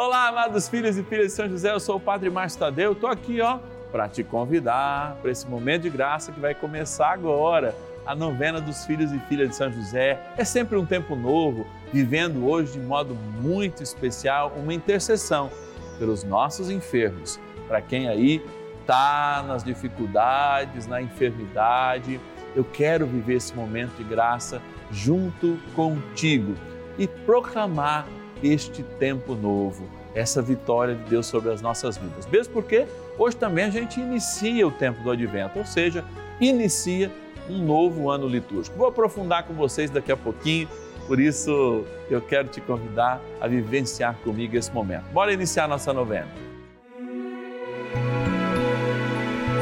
Olá, 0.00 0.28
amados 0.28 0.68
filhos 0.68 0.96
e 0.96 1.02
filhas 1.02 1.26
de 1.26 1.32
São 1.32 1.48
José, 1.48 1.72
eu 1.72 1.80
sou 1.80 1.96
o 1.96 2.00
Padre 2.00 2.30
Márcio 2.30 2.60
Tadeu, 2.60 2.92
estou 2.92 3.10
aqui 3.10 3.40
ó, 3.40 3.58
para 3.90 4.08
te 4.08 4.22
convidar 4.22 5.16
para 5.20 5.28
esse 5.28 5.44
momento 5.44 5.82
de 5.82 5.90
graça 5.90 6.30
que 6.30 6.38
vai 6.38 6.54
começar 6.54 7.10
agora, 7.10 7.74
a 8.06 8.14
novena 8.14 8.60
dos 8.60 8.86
filhos 8.86 9.10
e 9.10 9.18
filhas 9.18 9.48
de 9.48 9.56
São 9.56 9.72
José. 9.72 10.16
É 10.36 10.44
sempre 10.44 10.78
um 10.78 10.86
tempo 10.86 11.16
novo, 11.16 11.66
vivendo 11.92 12.46
hoje 12.46 12.74
de 12.74 12.78
modo 12.78 13.12
muito 13.40 13.82
especial 13.82 14.52
uma 14.56 14.72
intercessão 14.72 15.50
pelos 15.98 16.22
nossos 16.22 16.70
enfermos, 16.70 17.40
para 17.66 17.82
quem 17.82 18.08
aí 18.08 18.40
está 18.80 19.44
nas 19.48 19.64
dificuldades, 19.64 20.86
na 20.86 21.02
enfermidade. 21.02 22.20
Eu 22.54 22.62
quero 22.62 23.04
viver 23.04 23.34
esse 23.34 23.52
momento 23.52 23.96
de 23.96 24.04
graça 24.04 24.62
junto 24.92 25.58
contigo 25.74 26.54
e 26.96 27.08
proclamar 27.08 28.06
este 28.42 28.82
tempo 28.82 29.34
novo, 29.34 29.88
essa 30.14 30.40
vitória 30.40 30.94
de 30.94 31.02
Deus 31.04 31.26
sobre 31.26 31.52
as 31.52 31.60
nossas 31.60 31.96
vidas. 31.96 32.26
Mesmo 32.26 32.52
porque 32.52 32.86
hoje 33.18 33.36
também 33.36 33.64
a 33.64 33.70
gente 33.70 34.00
inicia 34.00 34.66
o 34.66 34.70
tempo 34.70 35.02
do 35.02 35.10
advento, 35.10 35.58
ou 35.58 35.66
seja, 35.66 36.04
inicia 36.40 37.10
um 37.48 37.64
novo 37.64 38.10
ano 38.10 38.28
litúrgico. 38.28 38.76
Vou 38.76 38.86
aprofundar 38.86 39.44
com 39.44 39.54
vocês 39.54 39.90
daqui 39.90 40.12
a 40.12 40.16
pouquinho, 40.16 40.68
por 41.06 41.18
isso 41.18 41.84
eu 42.10 42.20
quero 42.20 42.48
te 42.48 42.60
convidar 42.60 43.20
a 43.40 43.48
vivenciar 43.48 44.14
comigo 44.22 44.56
esse 44.56 44.70
momento. 44.72 45.04
Bora 45.12 45.32
iniciar 45.32 45.66
nossa 45.66 45.92
novena. 45.92 46.28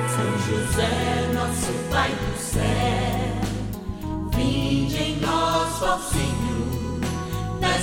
São 0.09 0.39
José, 0.39 1.33
nosso 1.33 1.73
Pai 1.91 2.11
do 2.11 2.39
céu, 2.39 2.63
vinde 4.35 4.97
em 4.97 5.21
nós, 5.21 6.03
Senhor, 6.11 6.56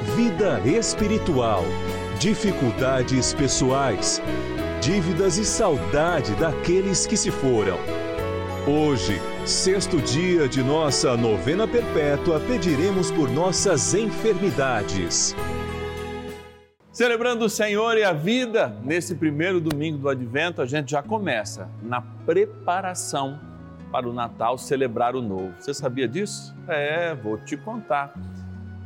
vida 0.00 0.60
espiritual, 0.64 1.62
dificuldades 2.18 3.34
pessoais, 3.34 4.20
dívidas 4.80 5.36
e 5.36 5.44
saudade 5.44 6.34
daqueles 6.36 7.06
que 7.06 7.16
se 7.16 7.30
foram. 7.30 7.78
Hoje, 8.66 9.20
sexto 9.44 9.98
dia 9.98 10.48
de 10.48 10.62
nossa 10.62 11.16
novena 11.16 11.68
perpétua, 11.68 12.40
pediremos 12.40 13.10
por 13.10 13.30
nossas 13.30 13.94
enfermidades. 13.94 15.36
Celebrando 16.90 17.44
o 17.44 17.50
Senhor 17.50 17.96
e 17.96 18.02
a 18.02 18.12
vida, 18.12 18.74
nesse 18.82 19.14
primeiro 19.14 19.60
domingo 19.60 19.98
do 19.98 20.08
Advento, 20.08 20.62
a 20.62 20.66
gente 20.66 20.90
já 20.92 21.02
começa 21.02 21.68
na 21.82 22.00
preparação 22.00 23.38
para 23.92 24.08
o 24.08 24.12
Natal 24.12 24.56
celebrar 24.56 25.14
o 25.14 25.22
novo. 25.22 25.52
Você 25.58 25.74
sabia 25.74 26.08
disso? 26.08 26.54
É, 26.68 27.14
vou 27.14 27.36
te 27.38 27.56
contar. 27.56 28.14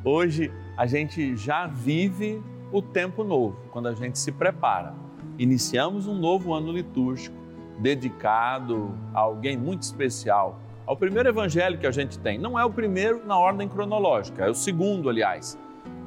Hoje 0.04 0.52
a 0.76 0.86
gente 0.86 1.36
já 1.36 1.66
vive 1.66 2.42
o 2.72 2.82
tempo 2.82 3.22
novo, 3.22 3.56
quando 3.70 3.86
a 3.86 3.94
gente 3.94 4.18
se 4.18 4.32
prepara. 4.32 4.94
Iniciamos 5.38 6.06
um 6.06 6.14
novo 6.14 6.52
ano 6.52 6.72
litúrgico 6.72 7.36
dedicado 7.78 8.94
a 9.12 9.20
alguém 9.20 9.56
muito 9.56 9.82
especial, 9.82 10.58
ao 10.86 10.96
primeiro 10.96 11.28
evangelho 11.28 11.78
que 11.78 11.86
a 11.86 11.90
gente 11.90 12.18
tem. 12.18 12.38
Não 12.38 12.58
é 12.58 12.64
o 12.64 12.70
primeiro 12.70 13.24
na 13.26 13.38
ordem 13.38 13.68
cronológica, 13.68 14.44
é 14.44 14.50
o 14.50 14.54
segundo, 14.54 15.08
aliás, 15.08 15.58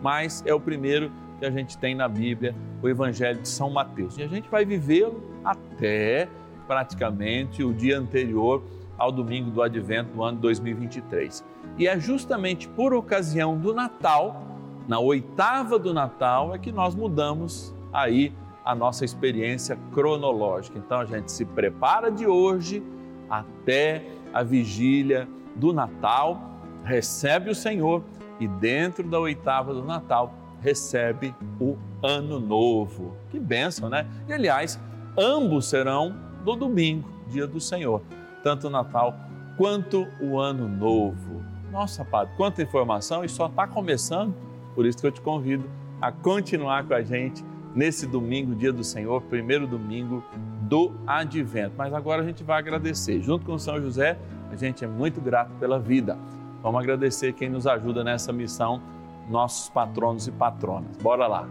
mas 0.01 0.43
é 0.45 0.53
o 0.53 0.59
primeiro 0.59 1.11
que 1.39 1.45
a 1.45 1.51
gente 1.51 1.77
tem 1.77 1.95
na 1.95 2.07
Bíblia, 2.07 2.55
o 2.81 2.89
Evangelho 2.89 3.39
de 3.39 3.47
São 3.47 3.69
Mateus. 3.69 4.17
E 4.17 4.23
a 4.23 4.27
gente 4.27 4.49
vai 4.49 4.65
vivê-lo 4.65 5.21
até 5.43 6.27
praticamente 6.67 7.63
o 7.63 7.73
dia 7.73 7.97
anterior 7.97 8.63
ao 8.97 9.11
domingo 9.11 9.51
do 9.51 9.61
advento 9.61 10.11
do 10.13 10.23
ano 10.23 10.39
2023. 10.39 11.45
E 11.77 11.87
é 11.87 11.99
justamente 11.99 12.67
por 12.67 12.93
ocasião 12.93 13.57
do 13.57 13.73
Natal, 13.73 14.56
na 14.87 14.99
oitava 14.99 15.77
do 15.77 15.93
Natal, 15.93 16.55
é 16.55 16.57
que 16.57 16.71
nós 16.71 16.95
mudamos 16.95 17.73
aí 17.91 18.33
a 18.63 18.73
nossa 18.73 19.05
experiência 19.05 19.77
cronológica. 19.93 20.77
Então 20.77 20.99
a 20.99 21.05
gente 21.05 21.31
se 21.31 21.45
prepara 21.45 22.11
de 22.11 22.25
hoje 22.25 22.83
até 23.29 24.05
a 24.33 24.43
vigília 24.43 25.27
do 25.55 25.73
Natal, 25.73 26.39
recebe 26.83 27.49
o 27.49 27.55
Senhor 27.55 28.03
e 28.39 28.47
dentro 28.47 29.07
da 29.07 29.19
oitava 29.19 29.73
do 29.73 29.83
Natal 29.83 30.33
recebe 30.61 31.33
o 31.59 31.77
Ano 32.03 32.39
Novo. 32.39 33.15
Que 33.29 33.39
bênção, 33.39 33.89
né? 33.89 34.07
E 34.27 34.33
aliás, 34.33 34.79
ambos 35.17 35.69
serão 35.69 36.15
do 36.43 36.55
domingo, 36.55 37.09
dia 37.27 37.47
do 37.47 37.59
Senhor, 37.59 38.01
tanto 38.43 38.67
o 38.67 38.69
Natal 38.69 39.13
quanto 39.57 40.07
o 40.21 40.39
Ano 40.39 40.67
Novo. 40.67 41.43
Nossa, 41.71 42.05
Padre, 42.05 42.33
quanta 42.37 42.61
informação 42.61 43.23
e 43.23 43.29
só 43.29 43.47
está 43.47 43.67
começando, 43.67 44.33
por 44.77 44.85
isso 44.85 44.99
que 44.99 45.07
eu 45.07 45.11
te 45.11 45.21
convido 45.21 45.67
a 45.99 46.11
continuar 46.11 46.83
com 46.85 46.93
a 46.93 47.01
gente 47.01 47.43
nesse 47.73 48.05
domingo, 48.05 48.53
dia 48.53 48.71
do 48.71 48.83
Senhor, 48.83 49.23
primeiro 49.23 49.65
domingo 49.65 50.23
do 50.61 50.93
Advento. 51.07 51.73
Mas 51.75 51.91
agora 51.95 52.21
a 52.21 52.25
gente 52.25 52.43
vai 52.43 52.59
agradecer. 52.59 53.19
Junto 53.23 53.43
com 53.43 53.57
São 53.57 53.81
José, 53.81 54.19
a 54.51 54.55
gente 54.55 54.85
é 54.85 54.87
muito 54.87 55.19
grato 55.19 55.51
pela 55.59 55.79
vida. 55.79 56.15
Vamos 56.61 56.79
agradecer 56.79 57.33
quem 57.33 57.49
nos 57.49 57.65
ajuda 57.65 58.03
nessa 58.03 58.31
missão, 58.31 58.79
nossos 59.27 59.67
patronos 59.67 60.27
e 60.27 60.31
patronas. 60.31 60.95
Bora 61.01 61.25
lá. 61.25 61.49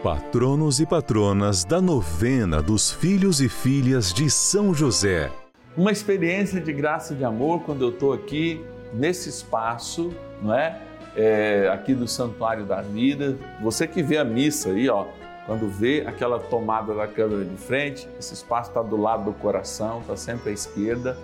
Patronos 0.00 0.78
e 0.78 0.86
patronas 0.86 1.64
da 1.64 1.80
novena 1.80 2.62
dos 2.62 2.92
filhos 2.92 3.40
e 3.40 3.48
filhas 3.48 4.12
de 4.12 4.30
São 4.30 4.72
José. 4.72 5.32
Uma 5.76 5.90
experiência 5.90 6.60
de 6.60 6.72
graça 6.72 7.12
e 7.12 7.16
de 7.16 7.24
amor 7.24 7.62
quando 7.62 7.82
eu 7.82 7.90
estou 7.90 8.12
aqui 8.12 8.64
nesse 8.94 9.28
espaço, 9.28 10.12
não 10.40 10.54
é? 10.54 10.86
É, 11.20 11.68
aqui 11.72 11.94
do 11.94 12.06
Santuário 12.06 12.64
da 12.64 12.80
Vida. 12.80 13.36
Você 13.60 13.88
que 13.88 14.04
vê 14.04 14.18
a 14.18 14.24
missa 14.24 14.68
aí, 14.68 14.88
ó, 14.88 15.06
quando 15.46 15.68
vê 15.68 16.04
aquela 16.06 16.38
tomada 16.38 16.94
da 16.94 17.08
câmera 17.08 17.44
de 17.44 17.56
frente, 17.56 18.08
esse 18.16 18.34
espaço 18.34 18.70
está 18.70 18.82
do 18.82 18.96
lado 18.96 19.24
do 19.24 19.32
coração, 19.32 20.00
está 20.00 20.14
sempre 20.14 20.50
à 20.50 20.52
esquerda. 20.52 21.18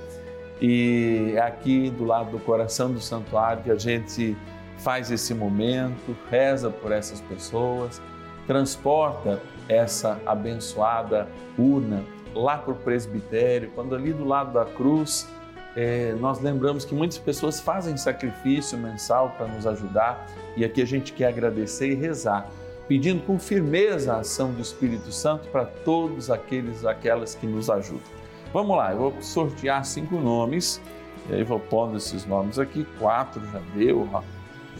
E 0.60 1.34
é 1.36 1.40
aqui 1.40 1.90
do 1.90 2.04
lado 2.04 2.32
do 2.32 2.40
coração 2.40 2.90
do 2.90 3.00
santuário 3.00 3.62
que 3.62 3.70
a 3.70 3.76
gente 3.76 4.36
faz 4.78 5.12
esse 5.12 5.32
momento, 5.32 6.16
reza 6.28 6.70
por 6.70 6.90
essas 6.90 7.20
pessoas, 7.20 8.02
transporta 8.48 9.40
essa 9.68 10.20
abençoada 10.26 11.28
urna 11.56 12.02
lá 12.34 12.58
para 12.58 12.72
o 12.72 12.76
presbitério, 12.76 13.70
quando 13.76 13.94
ali 13.94 14.12
do 14.12 14.24
lado 14.24 14.52
da 14.52 14.64
cruz 14.64 15.28
é, 15.76 16.14
nós 16.20 16.40
lembramos 16.40 16.84
que 16.84 16.94
muitas 16.94 17.18
pessoas 17.18 17.60
fazem 17.60 17.96
sacrifício 17.96 18.78
mensal 18.78 19.30
para 19.36 19.46
nos 19.48 19.66
ajudar 19.66 20.26
e 20.56 20.64
aqui 20.64 20.80
a 20.80 20.86
gente 20.86 21.12
quer 21.12 21.26
agradecer 21.26 21.90
e 21.90 21.94
rezar, 21.94 22.48
pedindo 22.86 23.22
com 23.22 23.38
firmeza 23.38 24.14
a 24.14 24.18
ação 24.18 24.52
do 24.52 24.62
Espírito 24.62 25.10
Santo 25.10 25.48
para 25.48 25.64
todos 25.64 26.30
aqueles 26.30 26.84
aquelas 26.84 27.34
que 27.34 27.46
nos 27.46 27.68
ajudam. 27.68 28.06
Vamos 28.52 28.76
lá, 28.76 28.92
eu 28.92 28.98
vou 28.98 29.14
sortear 29.20 29.84
cinco 29.84 30.16
nomes 30.16 30.80
e 31.28 31.34
aí 31.34 31.42
vou 31.42 31.58
pondo 31.58 31.96
esses 31.96 32.24
nomes 32.24 32.58
aqui, 32.58 32.86
quatro 32.98 33.42
já 33.50 33.60
deu, 33.74 34.08
ó. 34.12 34.22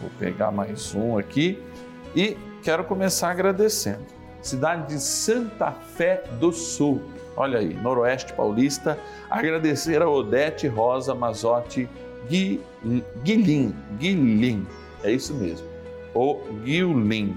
vou 0.01 0.11
pegar 0.19 0.53
mais 0.53 0.95
um 0.95 1.19
aqui 1.19 1.61
e 2.15 2.37
quero 2.63 2.85
começar 2.85 3.31
agradecendo. 3.31 4.05
Cidade 4.41 4.95
de 4.95 5.01
Santa 5.01 5.73
Fé 5.73 6.23
do 6.39 6.53
Sul. 6.53 7.03
Olha 7.37 7.59
aí, 7.59 7.75
Noroeste 7.75 8.33
Paulista, 8.33 8.99
agradecer 9.31 10.03
a 10.03 10.09
Odete 10.09 10.67
Rosa 10.67 11.15
Mazotti 11.15 11.89
Guilin, 12.29 13.75
Guilin, 13.99 14.67
é 15.03 15.11
isso 15.11 15.35
mesmo, 15.35 15.67
o 16.15 16.41
Guilin. 16.65 17.37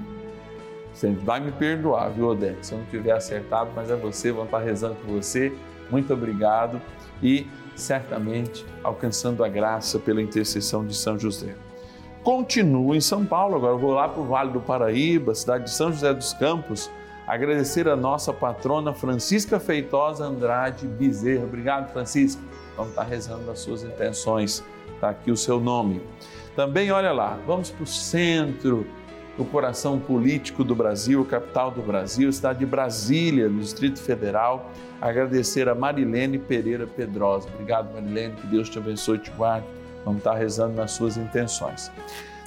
Você 0.93 1.11
vai 1.11 1.39
me 1.39 1.51
perdoar, 1.51 2.09
viu, 2.09 2.29
Odete, 2.29 2.65
se 2.65 2.73
eu 2.73 2.79
não 2.79 2.85
tiver 2.85 3.11
acertado, 3.11 3.69
mas 3.75 3.91
é 3.91 3.95
você, 3.95 4.31
vão 4.31 4.45
estar 4.45 4.59
rezando 4.59 4.95
por 4.95 5.11
você. 5.11 5.53
Muito 5.91 6.11
obrigado 6.11 6.81
e 7.21 7.45
certamente 7.75 8.65
alcançando 8.83 9.43
a 9.43 9.47
graça 9.47 9.99
pela 9.99 10.21
intercessão 10.21 10.85
de 10.85 10.95
São 10.95 11.17
José. 11.19 11.55
Continuo 12.23 12.95
em 12.95 12.99
São 12.99 13.25
Paulo, 13.25 13.55
agora 13.55 13.75
vou 13.75 13.93
lá 13.93 14.09
para 14.09 14.21
o 14.21 14.25
Vale 14.25 14.51
do 14.51 14.59
Paraíba, 14.59 15.35
cidade 15.35 15.65
de 15.65 15.69
São 15.69 15.91
José 15.91 16.13
dos 16.13 16.33
Campos, 16.33 16.89
agradecer 17.27 17.87
a 17.87 17.95
nossa 17.95 18.31
patrona 18.31 18.93
Francisca 18.93 19.59
Feitosa 19.59 20.25
Andrade 20.25 20.87
Bezerra. 20.87 21.43
Obrigado, 21.43 21.91
Francisca. 21.91 22.41
Vamos 22.75 22.91
estar 22.91 23.03
rezando 23.03 23.51
as 23.51 23.59
suas 23.59 23.83
intenções. 23.83 24.63
Está 24.95 25.09
aqui 25.09 25.29
o 25.29 25.37
seu 25.37 25.59
nome. 25.59 26.01
Também, 26.55 26.89
olha 26.91 27.11
lá, 27.11 27.37
vamos 27.45 27.69
para 27.69 27.83
o 27.83 27.87
centro, 27.87 28.87
o 29.37 29.45
coração 29.45 29.99
político 29.99 30.63
do 30.63 30.73
Brasil, 30.73 31.23
capital 31.25 31.69
do 31.69 31.81
Brasil, 31.81 32.31
cidade 32.31 32.59
de 32.59 32.65
Brasília, 32.65 33.47
no 33.47 33.59
Distrito 33.59 33.99
Federal. 33.99 34.71
Agradecer 34.99 35.69
a 35.69 35.75
Marilene 35.75 36.39
Pereira 36.39 36.87
Pedrosa. 36.87 37.47
Obrigado, 37.53 37.93
Marilene, 37.93 38.35
que 38.35 38.47
Deus 38.47 38.69
te 38.69 38.79
abençoe 38.79 39.17
e 39.17 39.19
te 39.19 39.31
guarde. 39.31 39.67
Vamos 40.03 40.19
estar 40.19 40.33
rezando 40.33 40.73
nas 40.75 40.91
suas 40.91 41.17
intenções. 41.17 41.91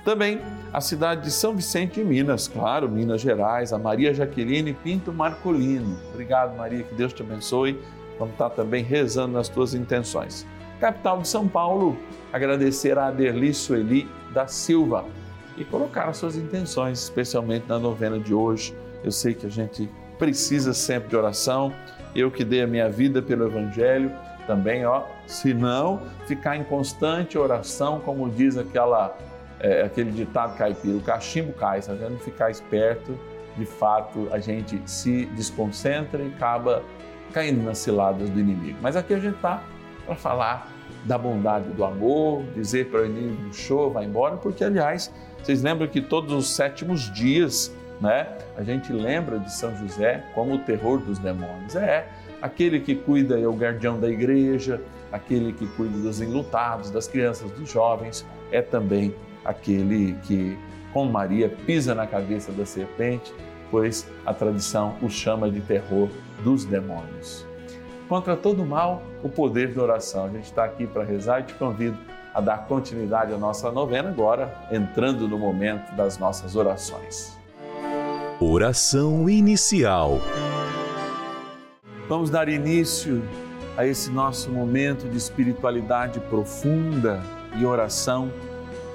Também 0.05 0.41
a 0.73 0.81
cidade 0.81 1.23
de 1.23 1.31
São 1.31 1.55
Vicente, 1.55 2.00
em 2.00 2.05
Minas, 2.05 2.49
claro, 2.49 2.88
Minas 2.88 3.20
Gerais, 3.20 3.73
a 3.73 3.79
Maria 3.79 4.14
Jaqueline 4.14 4.73
Pinto 4.73 5.12
Marcolino. 5.12 5.99
Obrigado, 6.12 6.56
Maria, 6.56 6.82
que 6.82 6.94
Deus 6.94 7.12
te 7.12 7.23
abençoe. 7.23 7.79
Vamos 8.19 8.32
estar 8.32 8.50
também 8.50 8.82
rezando 8.82 9.35
nas 9.35 9.49
tuas 9.49 9.75
intenções. 9.75 10.47
Capital 10.79 11.20
de 11.20 11.29
São 11.29 11.47
Paulo, 11.47 11.97
agradecer 12.32 12.99
a 12.99 13.08
Aderli 13.08 13.52
Sueli 13.52 14.08
da 14.32 14.47
Silva 14.47 15.05
e 15.56 15.64
colocar 15.64 16.08
as 16.08 16.17
suas 16.17 16.37
intenções, 16.37 17.02
especialmente 17.02 17.67
na 17.69 17.79
novena 17.79 18.19
de 18.19 18.32
hoje. 18.32 18.75
Eu 19.05 19.12
sei 19.12 19.35
que 19.35 19.47
a 19.47 19.50
gente 19.50 19.91
precisa 20.19 20.73
sempre 20.73 21.11
de 21.11 21.17
oração. 21.17 21.73
Eu 22.14 22.31
que 22.31 22.44
dei 22.44 22.62
a 22.62 22.67
minha 22.67 22.88
vida 22.88 23.20
pelo 23.20 23.47
Evangelho, 23.47 24.11
também, 24.47 24.85
ó, 24.85 25.05
se 25.26 25.55
não 25.55 26.02
ficar 26.26 26.56
em 26.56 26.64
constante 26.64 27.38
oração, 27.38 28.00
como 28.00 28.29
diz 28.29 28.56
aquela, 28.56 29.17
é, 29.60 29.82
aquele 29.82 30.10
ditado 30.10 30.56
caipira, 30.56 30.96
o 30.96 31.00
cachimbo 31.00 31.52
cai, 31.52 31.82
se 31.82 31.90
a 31.90 31.94
gente 31.94 32.10
não 32.10 32.18
ficar 32.18 32.50
esperto, 32.50 33.18
de 33.56 33.64
fato 33.64 34.28
a 34.32 34.38
gente 34.38 34.80
se 34.86 35.26
desconcentra 35.26 36.22
e 36.22 36.28
acaba 36.28 36.82
caindo 37.32 37.62
nas 37.62 37.78
ciladas 37.78 38.28
do 38.30 38.40
inimigo. 38.40 38.78
Mas 38.80 38.96
aqui 38.96 39.14
a 39.14 39.18
gente 39.18 39.36
está 39.36 39.62
para 40.06 40.14
falar 40.16 40.70
da 41.04 41.16
bondade 41.16 41.68
do 41.70 41.84
amor, 41.84 42.42
dizer 42.54 42.90
para 42.90 43.02
o 43.02 43.06
inimigo 43.06 43.52
show, 43.54 43.90
vai 43.90 44.04
embora, 44.04 44.36
porque 44.36 44.64
aliás, 44.64 45.12
vocês 45.42 45.62
lembram 45.62 45.88
que 45.88 46.00
todos 46.00 46.32
os 46.32 46.54
sétimos 46.54 47.12
dias, 47.12 47.74
né, 48.00 48.26
a 48.56 48.62
gente 48.62 48.92
lembra 48.92 49.38
de 49.38 49.52
São 49.52 49.74
José 49.76 50.24
como 50.34 50.54
o 50.54 50.58
terror 50.58 50.98
dos 50.98 51.18
demônios. 51.18 51.76
É, 51.76 52.06
Aquele 52.40 52.80
que 52.80 52.94
cuida 52.94 53.38
é 53.38 53.46
o 53.46 53.52
guardião 53.52 54.00
da 54.00 54.08
igreja, 54.08 54.80
aquele 55.12 55.52
que 55.52 55.66
cuida 55.68 55.98
dos 55.98 56.20
enlutados, 56.20 56.90
das 56.90 57.06
crianças, 57.06 57.50
dos 57.50 57.70
jovens, 57.70 58.26
é 58.50 58.62
também 58.62 59.14
aquele 59.44 60.14
que, 60.25 60.58
com 60.92 61.06
Maria, 61.06 61.48
pisa 61.48 61.94
na 61.94 62.06
cabeça 62.06 62.52
da 62.52 62.64
serpente, 62.66 63.32
pois 63.70 64.06
a 64.26 64.34
tradição 64.34 64.96
o 65.00 65.08
chama 65.08 65.50
de 65.50 65.60
terror 65.60 66.08
dos 66.42 66.64
demônios. 66.64 67.46
Contra 68.08 68.37
todo 68.37 68.64
mal, 68.66 69.02
o 69.22 69.28
poder 69.28 69.72
da 69.72 69.82
oração. 69.82 70.25
A 70.25 70.28
gente 70.28 70.46
está 70.46 70.64
aqui 70.64 70.87
para 70.87 71.04
rezar 71.04 71.40
e 71.40 71.42
te 71.44 71.54
convido 71.54 71.96
a 72.34 72.40
dar 72.40 72.66
continuidade 72.66 73.32
à 73.32 73.38
nossa 73.38 73.70
novena 73.70 74.08
agora, 74.08 74.52
entrando 74.70 75.28
no 75.28 75.38
momento 75.38 75.94
das 75.94 76.19
nossas 76.19 76.56
orações. 76.56 77.38
Oração 78.40 79.28
inicial. 79.28 80.19
Vamos 82.08 82.31
dar 82.31 82.48
início 82.48 83.22
a 83.76 83.87
esse 83.87 84.10
nosso 84.10 84.50
momento 84.50 85.08
de 85.08 85.16
espiritualidade 85.16 86.19
profunda 86.20 87.22
e 87.56 87.64
oração 87.64 88.31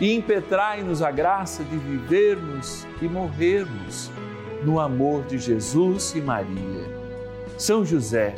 e 0.00 0.14
impetrai-nos 0.14 1.02
a 1.02 1.10
graça 1.10 1.64
de 1.64 1.76
vivermos 1.76 2.86
e 3.02 3.08
morrermos 3.08 4.10
no 4.64 4.78
amor 4.78 5.24
de 5.24 5.38
Jesus 5.38 6.14
e 6.14 6.20
Maria. 6.20 6.98
São 7.56 7.84
José, 7.84 8.34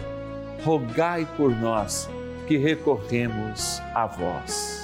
rogai 0.64 1.26
por 1.36 1.50
nós 1.50 2.08
que 2.46 2.56
recorremos 2.56 3.80
a 3.94 4.06
vós. 4.06 4.80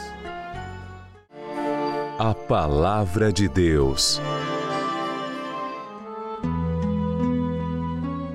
A 2.18 2.34
Palavra 2.34 3.32
de 3.32 3.48
Deus. 3.48 4.20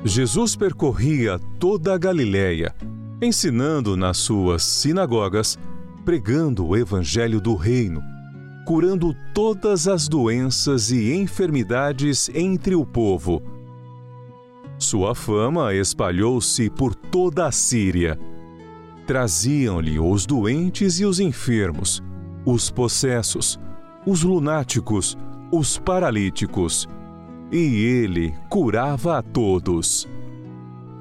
Jesus 0.04 0.56
percorria 0.56 1.40
toda 1.60 1.94
a 1.94 1.98
Galiléia 1.98 2.76
ensinando 3.22 3.96
nas 3.96 4.18
suas 4.18 4.64
sinagogas, 4.64 5.58
pregando 6.04 6.66
o 6.66 6.76
Evangelho 6.76 7.40
do 7.40 7.54
Reino, 7.54 8.02
curando 8.72 9.14
todas 9.34 9.86
as 9.86 10.08
doenças 10.08 10.92
e 10.92 11.14
enfermidades 11.14 12.30
entre 12.34 12.74
o 12.74 12.86
povo. 12.86 13.44
Sua 14.80 15.14
fama 15.14 15.74
espalhou-se 15.74 16.70
por 16.70 16.96
toda 16.96 17.48
a 17.48 17.52
Síria. 17.52 18.18
Traziam-lhe 19.06 20.00
os 20.00 20.26
doentes 20.26 21.02
e 21.02 21.06
os 21.06 21.20
enfermos, 21.20 22.02
os 22.46 22.72
possessos, 22.72 23.60
os 24.08 24.24
lunáticos, 24.24 25.18
os 25.52 25.78
paralíticos, 25.78 26.88
e 27.52 27.84
ele 27.84 28.34
curava 28.50 29.18
a 29.18 29.22
todos. 29.22 30.08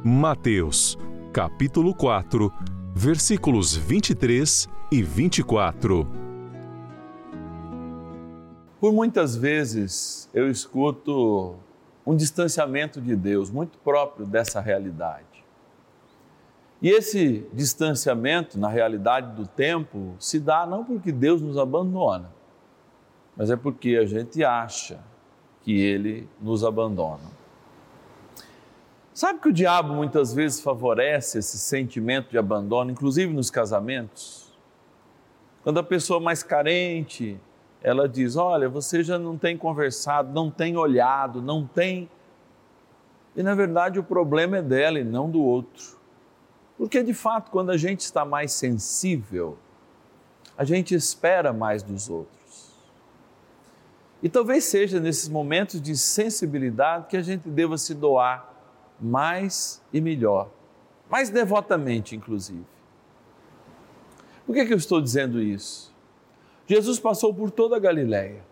Mateus, 0.03 0.99
capítulo 1.33 1.95
4, 1.95 2.53
versículos 2.97 3.77
23 3.77 4.69
e 4.91 5.05
24. 5.05 6.20
Por 8.81 8.95
muitas 8.95 9.37
vezes 9.37 10.27
eu 10.33 10.51
escuto 10.51 11.55
um 12.07 12.17
distanciamento 12.17 12.99
de 12.99 13.15
Deus 13.15 13.51
muito 13.51 13.77
próprio 13.79 14.25
dessa 14.25 14.59
realidade. 14.59 15.45
E 16.81 16.89
esse 16.89 17.47
distanciamento, 17.53 18.59
na 18.59 18.69
realidade 18.69 19.37
do 19.37 19.47
tempo, 19.47 20.15
se 20.19 20.41
dá 20.41 20.65
não 20.65 20.83
porque 20.83 21.13
Deus 21.13 21.43
nos 21.43 21.59
abandona, 21.59 22.33
mas 23.37 23.51
é 23.51 23.57
porque 23.57 23.97
a 23.97 24.07
gente 24.07 24.43
acha 24.43 24.99
que 25.61 25.79
Ele 25.79 26.27
nos 26.41 26.65
abandona. 26.65 27.39
Sabe 29.13 29.41
que 29.41 29.49
o 29.51 29.53
diabo 29.53 29.93
muitas 29.93 30.33
vezes 30.33 30.63
favorece 30.63 31.39
esse 31.39 31.59
sentimento 31.59 32.31
de 32.31 32.39
abandono, 32.39 32.91
inclusive 32.91 33.31
nos 33.31 33.51
casamentos? 33.51 34.51
Quando 35.63 35.79
a 35.79 35.83
pessoa 35.83 36.19
mais 36.19 36.43
carente, 36.43 37.39
ela 37.83 38.09
diz: 38.09 38.37
Olha, 38.37 38.69
você 38.69 39.03
já 39.03 39.19
não 39.19 39.37
tem 39.37 39.57
conversado, 39.57 40.33
não 40.33 40.51
tem 40.51 40.77
olhado, 40.77 41.41
não 41.41 41.67
tem. 41.67 42.11
E 43.35 43.43
na 43.43 43.55
verdade 43.55 43.99
o 43.99 44.05
problema 44.05 44.59
é 44.59 44.63
dela 44.63 44.99
e 44.99 45.05
não 45.05 45.31
do 45.31 45.43
outro. 45.43 45.99
Porque 46.77 47.03
de 47.03 47.15
fato, 47.15 47.51
quando 47.51 47.71
a 47.71 47.77
gente 47.77 48.01
está 48.01 48.25
mais 48.25 48.53
sensível, 48.53 49.59
a 50.57 50.65
gente 50.65 50.95
espera 50.95 51.53
mais 51.53 51.83
dos 51.83 52.09
outros. 52.09 52.41
E 54.23 54.29
talvez 54.29 54.65
seja 54.65 55.01
nesses 55.01 55.29
momentos 55.29 55.81
de 55.81 55.97
sensibilidade 55.97 57.07
que 57.07 57.17
a 57.17 57.23
gente 57.23 57.49
deva 57.49 57.79
se 57.79 57.95
doar 57.95 58.51
mais 59.01 59.83
e 59.93 60.01
melhor, 60.01 60.51
mais 61.09 61.31
devotamente, 61.31 62.15
inclusive. 62.15 62.67
Por 64.45 64.55
que, 64.55 64.67
que 64.67 64.73
eu 64.73 64.77
estou 64.77 65.01
dizendo 65.01 65.41
isso? 65.41 65.90
Jesus 66.75 66.99
passou 66.99 67.35
por 67.35 67.51
toda 67.51 67.77
a 67.77 67.81
Galiléia. 67.81 68.45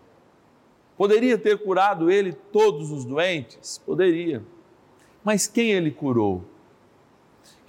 Poderia 0.97 1.37
ter 1.37 1.57
curado 1.57 2.11
ele 2.11 2.33
todos 2.33 2.91
os 2.91 3.05
doentes? 3.05 3.77
Poderia. 3.85 4.43
Mas 5.23 5.47
quem 5.47 5.71
ele 5.71 5.91
curou? 5.91 6.43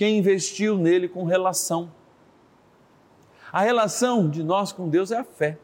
quem 0.01 0.17
investiu 0.17 0.79
nele 0.79 1.11
com 1.11 1.25
relação. 1.25 1.93
A 3.53 3.61
relação 3.61 4.31
de 4.31 4.43
nós 4.43 4.73
com 4.73 4.89
Deus 4.89 5.11
é 5.11 5.19
a 5.19 5.25
fé. 5.25 5.59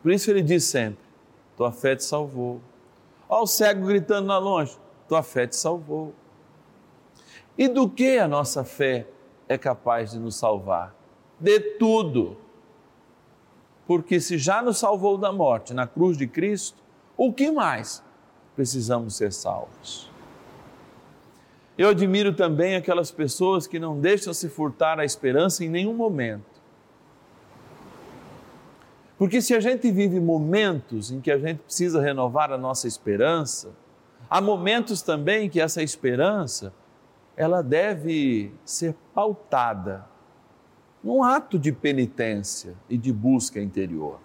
Por 0.00 0.12
isso 0.12 0.30
ele 0.30 0.42
diz 0.42 0.62
sempre: 0.62 1.04
tua 1.56 1.72
fé 1.72 1.96
te 1.96 2.04
salvou. 2.04 2.60
Olha 3.28 3.42
o 3.42 3.46
cego 3.48 3.84
gritando 3.84 4.28
lá 4.28 4.38
longe: 4.38 4.78
tua 5.08 5.24
fé 5.24 5.44
te 5.44 5.56
salvou. 5.56 6.14
E 7.58 7.66
do 7.66 7.90
que 7.90 8.16
a 8.16 8.28
nossa 8.28 8.62
fé 8.62 9.08
é 9.48 9.58
capaz 9.58 10.12
de 10.12 10.20
nos 10.20 10.36
salvar? 10.36 10.94
De 11.40 11.58
tudo. 11.58 12.36
Porque 13.88 14.20
se 14.20 14.36
já 14.36 14.60
nos 14.60 14.76
salvou 14.76 15.16
da 15.16 15.32
morte 15.32 15.72
na 15.72 15.86
cruz 15.86 16.18
de 16.18 16.26
Cristo, 16.26 16.76
o 17.16 17.32
que 17.32 17.50
mais 17.50 18.04
precisamos 18.54 19.16
ser 19.16 19.32
salvos? 19.32 20.10
Eu 21.78 21.88
admiro 21.88 22.34
também 22.34 22.76
aquelas 22.76 23.10
pessoas 23.10 23.66
que 23.66 23.78
não 23.78 23.98
deixam 23.98 24.34
se 24.34 24.46
furtar 24.50 25.00
a 25.00 25.06
esperança 25.06 25.64
em 25.64 25.70
nenhum 25.70 25.94
momento. 25.94 26.60
Porque 29.16 29.40
se 29.40 29.54
a 29.54 29.60
gente 29.60 29.90
vive 29.90 30.20
momentos 30.20 31.10
em 31.10 31.18
que 31.18 31.30
a 31.30 31.38
gente 31.38 31.60
precisa 31.60 31.98
renovar 31.98 32.52
a 32.52 32.58
nossa 32.58 32.86
esperança, 32.86 33.70
há 34.28 34.38
momentos 34.38 35.00
também 35.00 35.48
que 35.48 35.62
essa 35.62 35.82
esperança 35.82 36.74
ela 37.34 37.62
deve 37.62 38.52
ser 38.66 38.94
pautada 39.14 40.04
num 41.02 41.22
ato 41.22 41.58
de 41.58 41.72
penitência 41.72 42.74
e 42.88 42.96
de 42.96 43.12
busca 43.12 43.60
interior. 43.60 44.18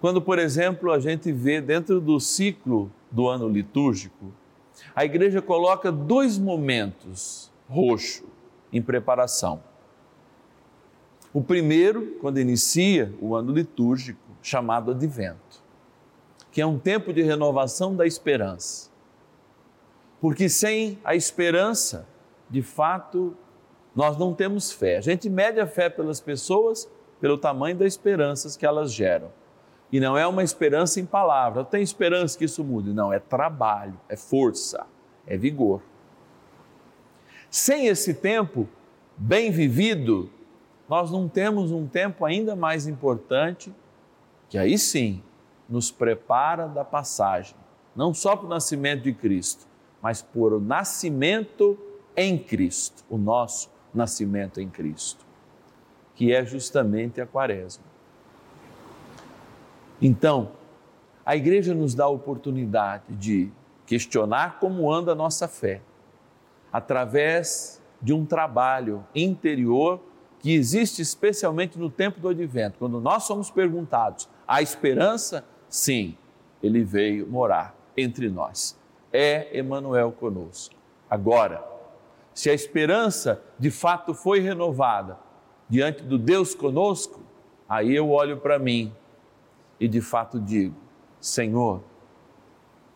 Quando, 0.00 0.20
por 0.20 0.38
exemplo, 0.38 0.92
a 0.92 0.98
gente 0.98 1.30
vê 1.32 1.60
dentro 1.60 2.00
do 2.00 2.18
ciclo 2.18 2.90
do 3.10 3.28
ano 3.28 3.48
litúrgico 3.48 4.32
a 4.94 5.04
igreja 5.04 5.40
coloca 5.40 5.92
dois 5.92 6.38
momentos 6.38 7.50
roxo 7.68 8.24
em 8.72 8.80
preparação. 8.82 9.62
O 11.32 11.42
primeiro, 11.42 12.18
quando 12.20 12.38
inicia 12.38 13.14
o 13.20 13.34
ano 13.34 13.52
litúrgico, 13.52 14.20
chamado 14.42 14.90
Advento, 14.90 15.62
que 16.50 16.60
é 16.60 16.66
um 16.66 16.78
tempo 16.78 17.12
de 17.12 17.22
renovação 17.22 17.96
da 17.96 18.06
esperança. 18.06 18.90
Porque 20.20 20.48
sem 20.48 20.98
a 21.02 21.14
esperança, 21.14 22.06
de 22.50 22.60
fato, 22.60 23.34
nós 23.94 24.16
não 24.16 24.32
temos 24.34 24.72
fé. 24.72 24.96
A 24.96 25.00
gente 25.00 25.28
mede 25.28 25.60
a 25.60 25.66
fé 25.66 25.88
pelas 25.88 26.20
pessoas 26.20 26.88
pelo 27.20 27.38
tamanho 27.38 27.76
das 27.76 27.92
esperanças 27.92 28.56
que 28.56 28.66
elas 28.66 28.92
geram. 28.92 29.30
E 29.92 30.00
não 30.00 30.16
é 30.16 30.26
uma 30.26 30.42
esperança 30.42 30.98
em 30.98 31.06
palavra. 31.06 31.60
Eu 31.60 31.64
tenho 31.64 31.82
esperança 31.82 32.36
que 32.36 32.46
isso 32.46 32.64
mude. 32.64 32.92
Não, 32.92 33.12
é 33.12 33.18
trabalho, 33.18 34.00
é 34.08 34.16
força, 34.16 34.86
é 35.26 35.36
vigor. 35.36 35.82
Sem 37.50 37.86
esse 37.86 38.14
tempo 38.14 38.66
bem 39.16 39.50
vivido, 39.50 40.30
nós 40.88 41.10
não 41.10 41.28
temos 41.28 41.70
um 41.70 41.86
tempo 41.86 42.24
ainda 42.24 42.56
mais 42.56 42.86
importante, 42.86 43.72
que 44.48 44.58
aí 44.58 44.78
sim 44.78 45.22
nos 45.68 45.90
prepara 45.90 46.66
da 46.66 46.84
passagem, 46.84 47.56
não 47.94 48.12
só 48.12 48.34
para 48.34 48.46
o 48.46 48.48
nascimento 48.48 49.02
de 49.02 49.12
Cristo, 49.12 49.66
mas 50.00 50.20
por 50.20 50.52
o 50.52 50.60
nascimento 50.60 51.78
em 52.16 52.36
Cristo, 52.36 53.04
o 53.08 53.16
nosso 53.16 53.70
nascimento 53.94 54.60
em 54.60 54.68
Cristo, 54.68 55.24
que 56.14 56.32
é 56.32 56.44
justamente 56.44 57.20
a 57.20 57.26
quaresma. 57.26 57.84
Então, 60.00 60.52
a 61.24 61.36
igreja 61.36 61.74
nos 61.74 61.94
dá 61.94 62.04
a 62.04 62.08
oportunidade 62.08 63.04
de 63.14 63.50
questionar 63.86 64.58
como 64.58 64.92
anda 64.92 65.12
a 65.12 65.14
nossa 65.14 65.46
fé, 65.46 65.80
através 66.72 67.80
de 68.00 68.12
um 68.12 68.26
trabalho 68.26 69.04
interior 69.14 70.00
que 70.40 70.52
existe 70.52 71.00
especialmente 71.00 71.78
no 71.78 71.88
tempo 71.88 72.18
do 72.18 72.28
advento. 72.28 72.78
Quando 72.78 73.00
nós 73.00 73.22
somos 73.22 73.50
perguntados, 73.50 74.28
há 74.46 74.60
esperança? 74.60 75.44
Sim, 75.68 76.16
ele 76.60 76.82
veio 76.82 77.28
morar 77.28 77.76
entre 77.96 78.28
nós. 78.28 78.76
É 79.12 79.56
Emmanuel 79.56 80.10
conosco. 80.10 80.74
Agora, 81.08 81.71
se 82.34 82.48
a 82.50 82.54
esperança 82.54 83.42
de 83.58 83.70
fato 83.70 84.14
foi 84.14 84.40
renovada 84.40 85.18
diante 85.68 86.02
do 86.02 86.18
Deus 86.18 86.54
conosco, 86.54 87.20
aí 87.68 87.94
eu 87.94 88.10
olho 88.10 88.38
para 88.38 88.58
mim 88.58 88.92
e 89.78 89.88
de 89.88 90.00
fato 90.00 90.40
digo: 90.40 90.76
Senhor, 91.20 91.82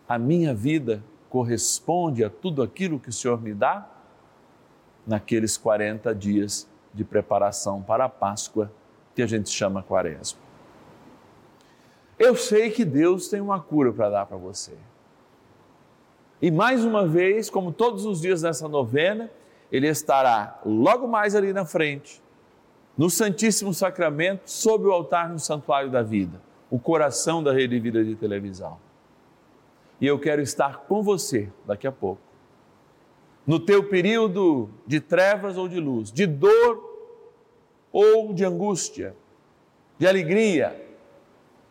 a 0.09 0.19
minha 0.19 0.55
vida 0.55 1.03
corresponde 1.29 2.25
a 2.25 2.31
tudo 2.31 2.63
aquilo 2.63 2.99
que 2.99 3.09
o 3.09 3.13
Senhor 3.13 3.41
me 3.41 3.53
dá? 3.53 3.89
Naqueles 5.07 5.57
40 5.57 6.15
dias 6.15 6.69
de 6.93 7.05
preparação 7.05 7.83
para 7.83 8.05
a 8.05 8.09
Páscoa, 8.09 8.73
que 9.15 9.23
a 9.23 9.27
gente 9.27 9.51
chama 9.51 9.83
Quaresma. 9.83 10.41
Eu 12.19 12.35
sei 12.35 12.71
que 12.71 12.85
Deus 12.85 13.29
tem 13.29 13.41
uma 13.41 13.61
cura 13.61 13.93
para 13.93 14.09
dar 14.09 14.27
para 14.27 14.37
você. 14.37 14.73
E 16.41 16.51
mais 16.51 16.85
uma 16.85 17.07
vez, 17.07 17.49
como 17.49 17.73
todos 17.73 18.05
os 18.05 18.21
dias 18.21 18.43
dessa 18.43 18.69
novena, 18.69 19.31
Ele 19.71 19.89
estará 19.89 20.61
logo 20.65 21.09
mais 21.09 21.35
ali 21.35 21.53
na 21.53 21.65
frente, 21.65 22.23
no 22.97 23.11
Santíssimo 23.11 23.73
Sacramento, 23.73 24.43
sob 24.45 24.87
o 24.87 24.93
altar 24.93 25.29
no 25.29 25.39
Santuário 25.39 25.91
da 25.91 26.03
Vida 26.03 26.47
o 26.71 26.79
coração 26.79 27.43
da 27.43 27.53
Rede 27.53 27.79
Vida 27.79 28.05
de 28.05 28.15
televisão. 28.15 28.79
E 30.01 30.07
eu 30.07 30.19
quero 30.19 30.43
estar 30.43 30.81
com 30.81 31.03
você 31.03 31.51
daqui 31.67 31.87
a 31.87 31.93
pouco. 31.93 32.21
No 33.47 33.61
teu 33.61 33.85
período 33.85 34.69
de 34.87 35.01
trevas 35.01 35.57
ou 35.57 35.69
de 35.69 35.79
luz, 35.79 36.11
de 36.11 36.27
dor 36.27 36.85
ou 37.93 38.35
de 38.35 38.45
angústia, 38.45 39.17
de 39.99 40.07
alegria, 40.07 40.85